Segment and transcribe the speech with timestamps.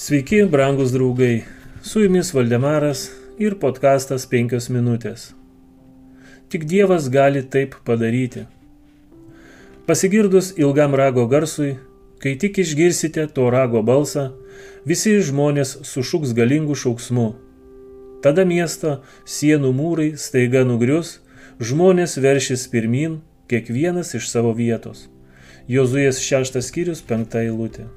[0.00, 1.42] Sveiki, brangus draugai.
[1.82, 3.00] Su jumis Valdemaras
[3.42, 5.24] ir podkastas 5 minutės.
[6.54, 8.44] Tik Dievas gali taip padaryti.
[9.90, 11.72] Pasigirdus ilgam rago garsui,
[12.22, 14.28] kai tik išgirsite to rago balsą,
[14.86, 17.28] visi žmonės sušuks galingų šauksmų.
[18.22, 21.16] Tada miesto sienų mūrai staiga nugrius,
[21.58, 23.18] žmonės veršis pirmin,
[23.50, 25.08] kiekvienas iš savo vietos.
[25.66, 27.90] Jozuės šeštas skyrius penkta eilutė.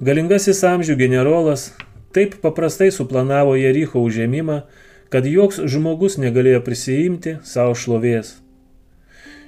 [0.00, 1.74] Galingasis amžių generolas
[2.16, 4.62] taip paprastai suplanavo Jericho užėmimą,
[5.12, 8.38] kad joks žmogus negalėjo prisijimti savo šlovės.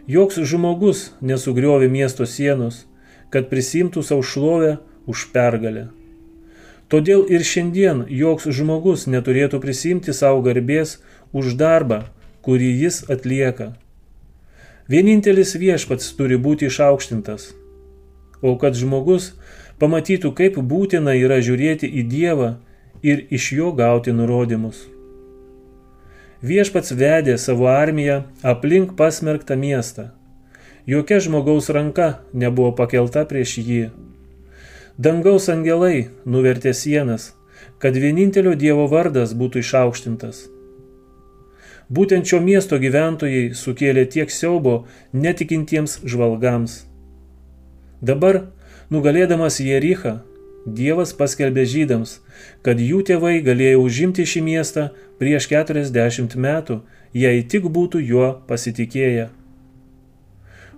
[0.05, 2.83] Joks žmogus nesugriovė miesto sienos,
[3.33, 4.75] kad prisimtų savo šlovę
[5.09, 5.87] už pergalę.
[6.93, 10.99] Todėl ir šiandien joks žmogus neturėtų prisimti savo garbės
[11.33, 12.03] už darbą,
[12.45, 13.73] kurį jis atlieka.
[14.85, 17.55] Vienintelis viešpats turi būti išaukštintas.
[18.43, 19.33] O kad žmogus
[19.79, 22.49] pamatytų, kaip būtina yra žiūrėti į Dievą
[23.03, 24.87] ir iš jo gauti nurodymus.
[26.43, 30.09] Viešpats vedė savo armiją aplink pasmerktą miestą.
[30.87, 33.83] Jokia žmogaus ranka nebuvo pakelta prieš jį.
[34.99, 37.31] Dangaus angelai nuvertė sienas,
[37.79, 40.49] kad vienintelio Dievo vardas būtų išaukštintas.
[41.93, 46.83] Būtent šio miesto gyventojai sukėlė tiek siaubo netikintiems žvalgams.
[48.03, 48.49] Dabar
[48.91, 50.17] Nugalėdamas Jerichą,
[50.67, 52.17] Dievas paskelbė žydams,
[52.67, 54.89] kad jų tėvai galėjo užimti šį miestą
[55.23, 56.81] prieš 40 metų,
[57.15, 59.29] jei tik būtų juo pasitikėję.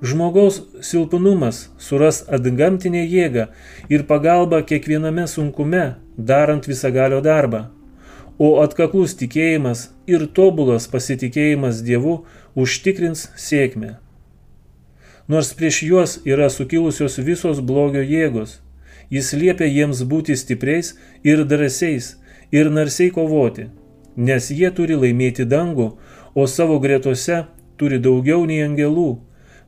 [0.04, 3.48] Žmogaus silpnumas suras atgamtinę jėgą
[3.88, 7.70] ir pagalbą kiekviename sunkume, darant visagalio darbą,
[8.36, 12.18] o atkaklus tikėjimas ir tobulas pasitikėjimas Dievu
[12.54, 14.03] užtikrins sėkmę
[15.28, 18.60] nors prieš juos yra sukilusios visos blogio jėgos.
[19.10, 20.94] Jis liepia jiems būti stipriais
[21.24, 22.14] ir drąsiais
[22.52, 23.68] ir narsiai kovoti,
[24.16, 25.90] nes jie turi laimėti dangų,
[26.34, 27.44] o savo gretose
[27.76, 29.10] turi daugiau nei angelų,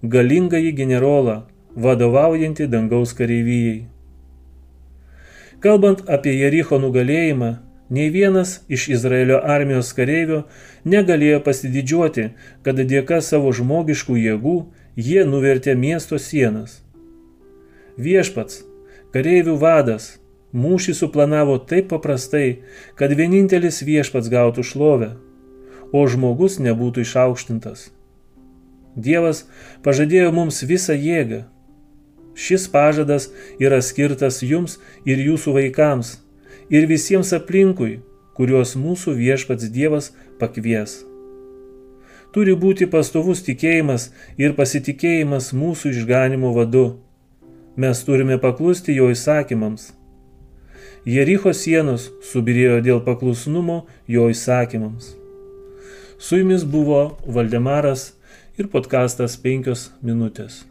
[0.02, 1.36] galingąjį generolą,
[1.76, 3.86] vadovaujantį dangaus kareivijai.
[5.60, 7.56] Kalbant apie Jericho nugalėjimą,
[7.90, 10.42] nei vienas iš Izraelio armijos kareivių
[10.84, 12.30] negalėjo pasididžiuoti,
[12.62, 14.56] kad dėka savo žmogiškų jėgų
[14.96, 16.78] Jie nuvertė miesto sienas.
[18.00, 18.62] Viešpats,
[19.12, 20.06] kareivių vadas,
[20.56, 22.62] mūšį suplanavo taip paprastai,
[22.96, 25.10] kad vienintelis viešpats gautų šlovę,
[25.92, 27.90] o žmogus nebūtų išaukštintas.
[28.96, 29.42] Dievas
[29.84, 31.42] pažadėjo mums visą jėgą.
[32.32, 33.28] Šis pažadas
[33.60, 36.14] yra skirtas jums ir jūsų vaikams,
[36.72, 37.98] ir visiems aplinkui,
[38.32, 41.02] kuriuos mūsų viešpats Dievas pakvies
[42.36, 46.82] turi būti pastovus tikėjimas ir pasitikėjimas mūsų išganimo vadu.
[47.80, 49.86] Mes turime paklusti jo įsakymams.
[51.08, 53.78] Jericho sienos subirėjo dėl paklusnumo
[54.18, 55.14] jo įsakymams.
[56.20, 58.10] Su jumis buvo Valdemaras
[58.60, 60.64] ir podkastas 5 minutės.